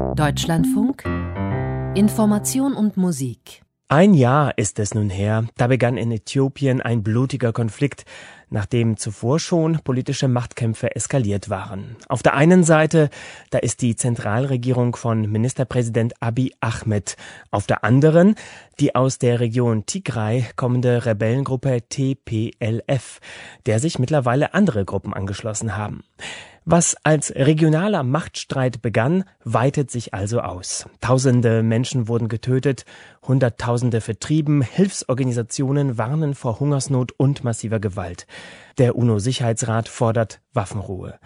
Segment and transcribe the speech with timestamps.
[0.00, 1.04] Deutschlandfunk
[1.94, 7.52] Information und Musik ein Jahr ist es nun her, da begann in Äthiopien ein blutiger
[7.52, 8.04] Konflikt,
[8.48, 11.96] nachdem zuvor schon politische Machtkämpfe eskaliert waren.
[12.08, 13.10] Auf der einen Seite,
[13.50, 17.16] da ist die Zentralregierung von Ministerpräsident Abiy Ahmed,
[17.50, 18.36] auf der anderen
[18.78, 23.18] die aus der Region Tigray kommende Rebellengruppe TPLF,
[23.66, 26.04] der sich mittlerweile andere Gruppen angeschlossen haben.
[26.66, 30.86] Was als regionaler Machtstreit begann, weitet sich also aus.
[31.00, 32.84] Tausende Menschen wurden getötet,
[33.26, 38.26] Hunderttausende vertrieben, Hilfsorganisationen warnen vor Hungersnot und massiver Gewalt.
[38.76, 41.18] Der UNO-Sicherheitsrat fordert Waffenruhe.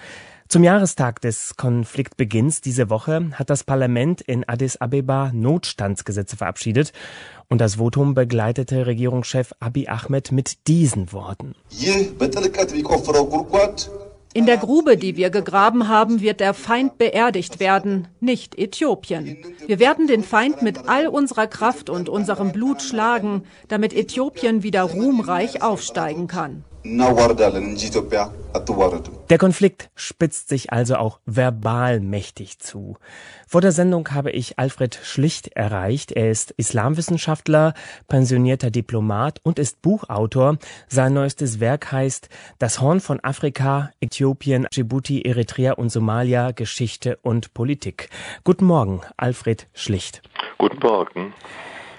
[0.47, 6.93] Zum Jahrestag des Konfliktbeginns diese Woche hat das Parlament in Addis Abeba Notstandsgesetze verabschiedet
[7.49, 11.57] und das Votum begleitete Regierungschef Abiy Ahmed mit diesen Worten.
[14.37, 19.37] In der Grube, die wir gegraben haben, wird der Feind beerdigt werden, nicht Äthiopien.
[19.65, 24.83] Wir werden den Feind mit all unserer Kraft und unserem Blut schlagen, damit Äthiopien wieder
[24.83, 26.65] ruhmreich aufsteigen kann.
[29.31, 32.99] Der Konflikt spitzt sich also auch verbal mächtig zu.
[33.49, 36.13] Vor der Sendung habe ich Alfred Schlicht erreicht.
[36.13, 37.73] Er ist Islamwissenschaftler,
[38.07, 40.59] pensionierter Diplomat und ist Buchautor.
[40.87, 47.55] Sein neuestes Werk heißt Das Horn von Afrika, Äthiopien, Djibouti, Eritrea und Somalia, Geschichte und
[47.55, 48.11] Politik.
[48.45, 50.21] Guten Morgen, Alfred Schlicht.
[50.59, 51.33] Guten Morgen.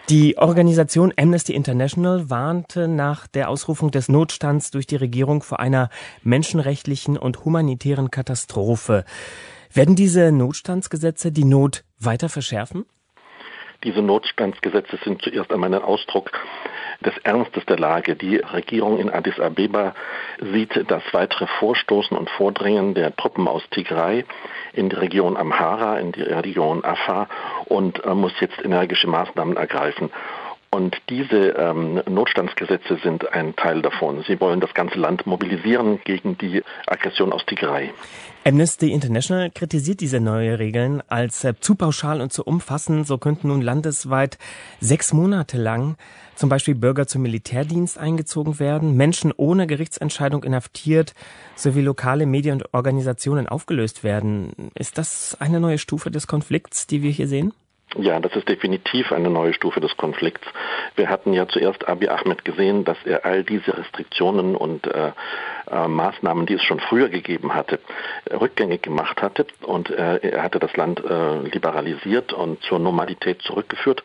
[0.09, 5.89] Die Organisation Amnesty International warnte nach der Ausrufung des Notstands durch die Regierung vor einer
[6.21, 9.03] menschenrechtlichen und humanitären Katastrophe.
[9.73, 12.85] Werden diese Notstandsgesetze die Not weiter verschärfen?
[13.83, 16.29] Diese Notstandsgesetze sind zuerst einmal ein Ausdruck
[17.05, 18.15] des Ernstes der Lage.
[18.15, 19.93] Die Regierung in Addis Abeba
[20.39, 24.25] sieht das weitere Vorstoßen und Vordringen der Truppen aus Tigray
[24.73, 27.27] in die Region Amhara, in die Region Afar
[27.65, 30.09] und äh, muss jetzt energische Maßnahmen ergreifen.
[30.75, 34.25] Und diese ähm, Notstandsgesetze sind ein Teil davon.
[34.27, 37.91] Sie wollen das ganze Land mobilisieren gegen die Aggression aus Tigray.
[38.43, 43.07] Amnesty International kritisiert diese neue Regeln als äh, zu pauschal und zu umfassend.
[43.07, 44.37] So könnten nun landesweit
[44.81, 45.95] sechs Monate lang
[46.35, 51.13] zum Beispiel Bürger zum Militärdienst eingezogen werden, Menschen ohne Gerichtsentscheidung inhaftiert,
[51.55, 54.71] sowie lokale Medien und Organisationen aufgelöst werden.
[54.75, 57.53] Ist das eine neue Stufe des Konflikts, die wir hier sehen?
[57.97, 60.45] Ja, das ist definitiv eine neue Stufe des Konflikts.
[60.95, 65.11] Wir hatten ja zuerst Abiy Ahmed gesehen, dass er all diese Restriktionen und äh,
[65.71, 67.79] äh, Maßnahmen, die es schon früher gegeben hatte,
[68.29, 74.03] rückgängig gemacht hatte und äh, er hatte das Land äh, liberalisiert und zur Normalität zurückgeführt.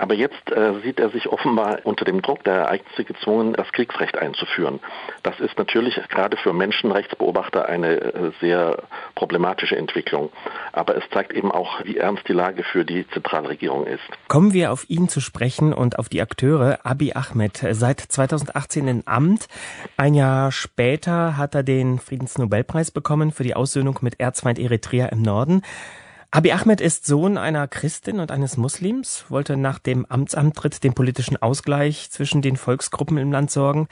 [0.00, 4.16] Aber jetzt äh, sieht er sich offenbar unter dem Druck der Ereignisse gezwungen, das Kriegsrecht
[4.16, 4.80] einzuführen.
[5.22, 8.84] Das ist natürlich gerade für Menschenrechtsbeobachter eine äh, sehr
[9.14, 10.30] problematische Entwicklung.
[10.72, 14.00] Aber es zeigt eben auch, wie ernst die Lage für die Zentralregierung ist.
[14.28, 16.78] Kommen wir auf ihn zu sprechen und auf die Akteure.
[16.82, 19.48] Abiy Ahmed, seit 2018 in Amt.
[19.98, 25.20] Ein Jahr später hat er den Friedensnobelpreis bekommen für die Aussöhnung mit Erzfeind Eritrea im
[25.20, 25.60] Norden.
[26.32, 31.36] Abiy Ahmed ist Sohn einer Christin und eines Muslims, wollte nach dem Amtsantritt den politischen
[31.36, 33.88] Ausgleich zwischen den Volksgruppen im Land sorgen.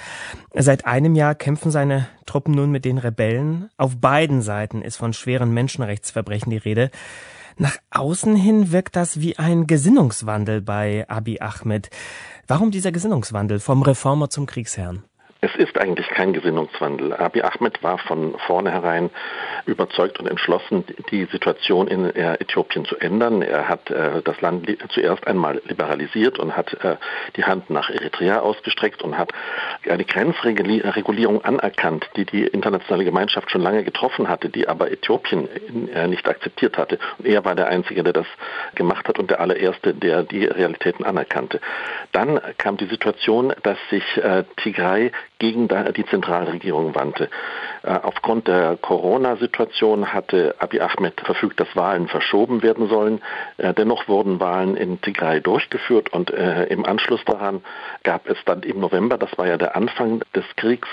[0.55, 3.71] Seit einem Jahr kämpfen seine Truppen nun mit den Rebellen.
[3.77, 6.93] Auf beiden Seiten ist von schweren Menschenrechtsverbrechen die Rede.
[7.57, 11.91] Nach außen hin wirkt das wie ein Gesinnungswandel bei Abiy Ahmed.
[12.47, 15.03] Warum dieser Gesinnungswandel vom Reformer zum Kriegsherrn?
[15.41, 17.15] Es ist eigentlich kein Gesinnungswandel.
[17.15, 19.09] Abiy Ahmed war von vornherein
[19.67, 23.43] überzeugt und entschlossen, die Situation in äh, Äthiopien zu ändern.
[23.43, 26.97] Er hat äh, das Land zuerst einmal liberalisiert und hat äh,
[27.37, 29.31] die Hand nach Eritrea ausgestreckt und hat
[29.89, 35.49] eine Grenzregulierung anerkannt, die die internationale Gemeinschaft schon lange getroffen hatte, die aber Äthiopien
[36.09, 36.99] nicht akzeptiert hatte.
[37.19, 38.27] Und er war der Einzige, der das
[38.75, 41.61] gemacht hat und der allererste, der die Realitäten anerkannte.
[42.13, 44.05] Dann kam die Situation, dass sich
[44.57, 47.29] Tigray gegen die Zentralregierung wandte.
[47.83, 53.21] Äh, aufgrund der Corona-Situation hatte Abiy Ahmed verfügt, dass Wahlen verschoben werden sollen.
[53.57, 57.63] Äh, dennoch wurden Wahlen in Tigray durchgeführt und äh, im Anschluss daran
[58.03, 60.89] gab es dann im November, das war ja der Anfang des Kriegs,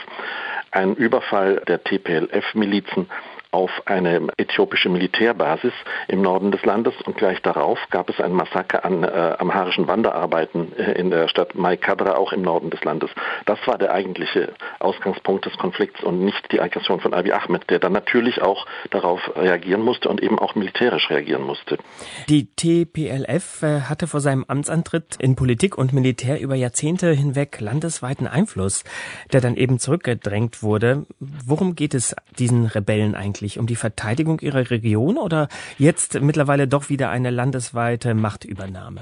[0.72, 3.08] einen Überfall der TPLF-Milizen
[3.56, 5.72] auf eine äthiopische Militärbasis
[6.10, 9.08] im Norden des Landes und gleich darauf gab es ein Massaker an äh,
[9.40, 13.10] amharischen Wanderarbeiten äh, in der Stadt Maikadra, auch im Norden des Landes.
[13.46, 17.80] Das war der eigentliche Ausgangspunkt des Konflikts und nicht die Aggression von Abiy Ahmed, der
[17.80, 21.78] dann natürlich auch darauf reagieren musste und eben auch militärisch reagieren musste.
[22.28, 28.28] Die TPLF äh, hatte vor seinem Amtsantritt in Politik und Militär über Jahrzehnte hinweg landesweiten
[28.28, 28.84] Einfluss,
[29.32, 31.06] der dann eben zurückgedrängt wurde.
[31.20, 33.45] Worum geht es diesen Rebellen eigentlich?
[33.46, 33.60] Eigentlich?
[33.60, 35.48] Um die Verteidigung ihrer Region oder
[35.78, 39.02] jetzt mittlerweile doch wieder eine landesweite Machtübernahme?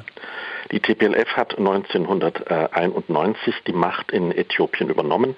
[0.72, 5.36] Die TPLF hat 1991 die Macht in Äthiopien übernommen.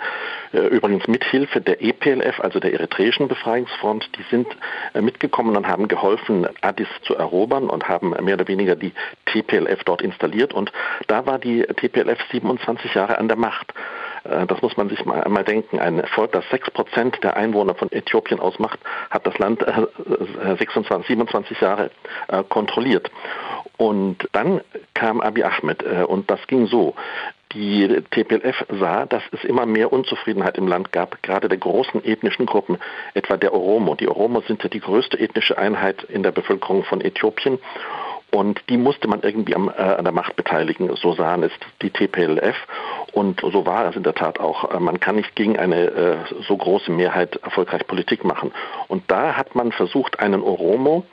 [0.53, 4.09] Äh, übrigens mit Hilfe der EPLF, also der Eritreischen Befreiungsfront.
[4.17, 4.47] Die sind
[4.93, 8.93] äh, mitgekommen und haben geholfen, Addis zu erobern und haben mehr oder weniger die
[9.25, 10.53] TPLF dort installiert.
[10.53, 10.71] Und
[11.07, 13.73] da war die TPLF 27 Jahre an der Macht.
[14.25, 15.79] Äh, das muss man sich mal einmal denken.
[15.79, 18.79] Ein Volk, das 6 Prozent der Einwohner von Äthiopien ausmacht,
[19.09, 19.65] hat das Land
[20.59, 21.91] 26, 27 Jahre
[22.49, 23.09] kontrolliert.
[23.77, 24.61] Und dann
[24.93, 26.95] kam Abiy Ahmed und das ging so.
[27.53, 32.45] Die TPLF sah, dass es immer mehr Unzufriedenheit im Land gab, gerade der großen ethnischen
[32.45, 32.77] Gruppen,
[33.13, 33.95] etwa der Oromo.
[33.95, 37.59] Die Oromo sind ja die größte ethnische Einheit in der Bevölkerung von Äthiopien.
[38.31, 40.93] Und die musste man irgendwie am, äh, an der Macht beteiligen.
[40.95, 41.51] So sahen es
[41.81, 42.55] die TPLF.
[43.13, 44.71] Und so war es in der Tat auch.
[44.71, 46.17] Äh, man kann nicht gegen eine äh,
[46.47, 48.51] so große Mehrheit erfolgreich Politik machen.
[48.87, 51.05] Und da hat man versucht, einen Oromo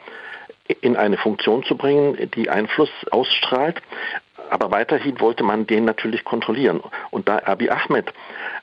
[0.81, 3.82] in eine Funktion zu bringen, die Einfluss ausstrahlt,
[4.50, 6.82] aber weiterhin wollte man den natürlich kontrollieren.
[7.11, 8.12] Und da Abiy Ahmed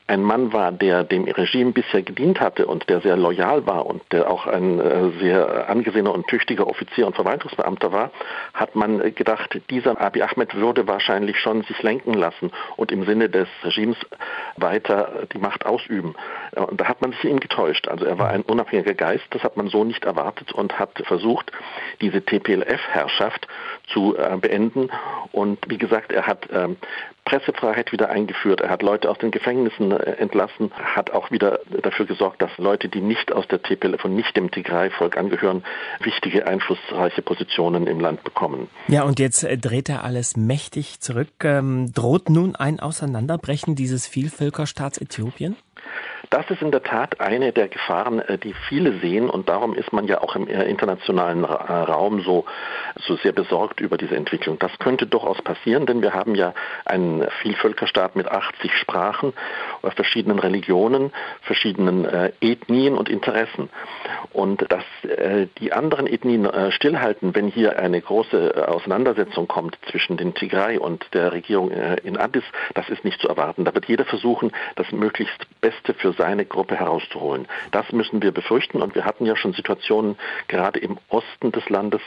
[0.10, 4.02] ein Mann war, der dem Regime bisher gedient hatte und der sehr loyal war und
[4.12, 8.10] der auch ein äh, sehr angesehener und tüchtiger Offizier und Verwaltungsbeamter war,
[8.56, 13.30] hat man gedacht, dieser Abiy Ahmed würde wahrscheinlich schon sich lenken lassen und im Sinne
[13.30, 13.98] des Regimes
[14.58, 16.16] weiter die Macht ausüben.
[16.56, 17.88] Und da hat man sich ihm getäuscht.
[17.88, 21.52] Also er war ein unabhängiger Geist, das hat man so nicht erwartet und hat versucht,
[22.02, 23.48] diese TPLF-Herrschaft
[23.94, 24.90] zu äh, beenden.
[25.32, 26.78] Und wie gesagt, er hat ähm,
[27.30, 28.62] Pressefreiheit wieder eingeführt.
[28.62, 32.90] Er hat Leute aus den Gefängnissen äh, entlassen, hat auch wieder dafür gesorgt, dass Leute,
[32.90, 35.64] die nicht aus der TPLF und nicht dem Tigray-Volk angehören,
[36.00, 38.68] wichtige, einflussreiche Positionen im Land bekommen.
[38.88, 41.30] Ja, und jetzt äh, dreht er alles mächtig zurück.
[41.44, 45.56] Ähm, droht nun ein Auseinanderbrechen dieses Vielvölkerstaats Äthiopien?
[46.30, 49.92] Das ist in der Tat eine der Gefahren, äh, die viele sehen und darum ist
[49.92, 52.46] man ja auch im äh, internationalen äh, Raum so,
[53.08, 54.60] so sehr besorgt über diese Entwicklung.
[54.60, 56.54] Das könnte durchaus passieren, denn wir haben ja
[56.86, 59.34] einen Vielvölkerstaat mit 80 Sprachen,
[59.96, 61.12] verschiedenen Religionen,
[61.42, 62.06] verschiedenen
[62.42, 63.70] Ethnien und Interessen.
[64.34, 64.84] Und dass
[65.60, 71.32] die anderen Ethnien stillhalten, wenn hier eine große Auseinandersetzung kommt zwischen den Tigray und der
[71.32, 72.44] Regierung in Addis,
[72.74, 73.66] das ist nicht zu erwarten.
[73.66, 77.48] Da wird jeder versuchen, das möglichst Beste für seine Gruppe herauszuholen.
[77.72, 80.18] Das müssen wir befürchten und wir hatten ja schon Situationen
[80.48, 82.02] gerade im Osten des Landes,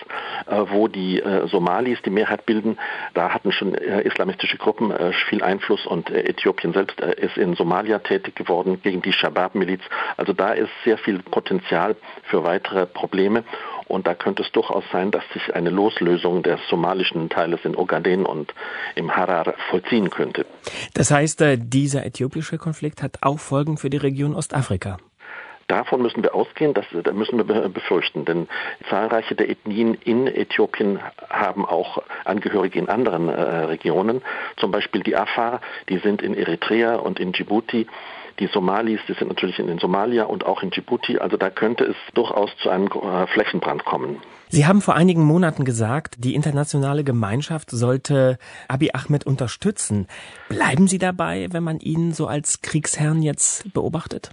[0.47, 2.79] äh, wo die äh, Somalis die Mehrheit bilden.
[3.15, 4.93] Da hatten schon äh, islamistische Gruppen
[5.29, 9.83] viel Einfluss und Äthiopien selbst ist in Somalia tätig geworden gegen die Shabab-Miliz.
[10.17, 13.45] Also da ist sehr viel Potenzial für weitere Probleme.
[13.89, 18.25] Und da könnte es durchaus sein, dass sich eine Loslösung des somalischen Teiles in Ogaden
[18.25, 18.55] und
[18.95, 20.47] im Harar vollziehen könnte.
[20.95, 24.99] Das heißt, dieser äthiopische Konflikt hat auch Folgen für die Region Ostafrika.
[25.69, 26.85] Davon müssen wir ausgehen, das
[27.15, 28.49] müssen wir befürchten, denn
[28.91, 30.99] zahlreiche der Ethnien in Äthiopien
[31.31, 34.21] haben auch Angehörige in anderen äh, Regionen,
[34.59, 37.87] zum Beispiel die Afar, die sind in Eritrea und in Djibouti
[38.39, 41.19] die Somalis, die sind natürlich in Somalia und auch in Djibouti.
[41.19, 44.19] Also da könnte es durchaus zu einem äh, Flächenbrand kommen.
[44.49, 48.39] Sie haben vor einigen Monaten gesagt, die internationale Gemeinschaft sollte
[48.69, 50.07] Abiy Ahmed unterstützen.
[50.49, 54.31] Bleiben Sie dabei, wenn man ihn so als Kriegsherrn jetzt beobachtet?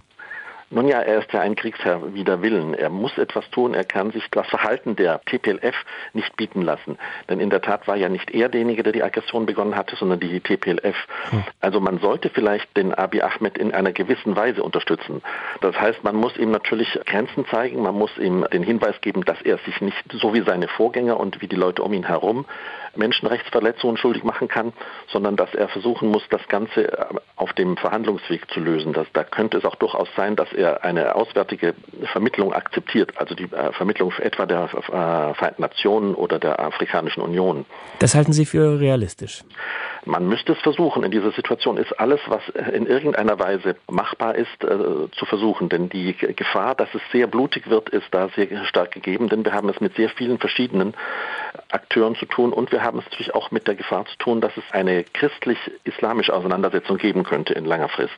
[0.72, 2.74] Nun ja, er ist ja ein Kriegsherr wider Willen.
[2.74, 3.74] Er muss etwas tun.
[3.74, 5.74] Er kann sich das Verhalten der TPLF
[6.12, 6.96] nicht bieten lassen.
[7.28, 10.20] Denn in der Tat war ja nicht er derjenige, der die Aggression begonnen hatte, sondern
[10.20, 10.96] die TPLF.
[11.30, 11.44] Hm.
[11.60, 15.22] Also man sollte vielleicht den Abiy Ahmed in einer gewissen Weise unterstützen.
[15.60, 17.82] Das heißt, man muss ihm natürlich Grenzen zeigen.
[17.82, 21.42] Man muss ihm den Hinweis geben, dass er sich nicht so wie seine Vorgänger und
[21.42, 22.46] wie die Leute um ihn herum
[22.96, 24.72] Menschenrechtsverletzungen schuldig machen kann,
[25.08, 27.06] sondern dass er versuchen muss, das Ganze äh,
[27.36, 28.92] auf dem Verhandlungsweg zu lösen.
[28.92, 31.74] Das, da könnte es auch durchaus sein, dass er eine auswärtige
[32.12, 37.66] Vermittlung akzeptiert, also die äh, Vermittlung etwa der äh, Vereinten Nationen oder der Afrikanischen Union.
[37.98, 39.44] Das halten Sie für realistisch?
[40.06, 41.04] Man müsste es versuchen.
[41.04, 42.40] In dieser Situation ist alles, was
[42.72, 45.68] in irgendeiner Weise machbar ist, zu versuchen.
[45.68, 49.28] Denn die Gefahr, dass es sehr blutig wird, ist da sehr stark gegeben.
[49.28, 50.94] Denn wir haben es mit sehr vielen verschiedenen
[51.70, 54.56] Akteuren zu tun und wir haben es natürlich auch mit der Gefahr zu tun, dass
[54.56, 58.16] es eine christlich-islamische Auseinandersetzung geben könnte in langer Frist.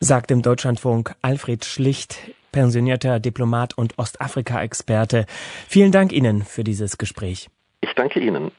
[0.00, 2.18] Sagt im Deutschlandfunk Alfred Schlicht,
[2.52, 5.26] pensionierter Diplomat und Ostafrika-Experte.
[5.68, 7.48] Vielen Dank Ihnen für dieses Gespräch.
[7.80, 8.50] Ich danke Ihnen.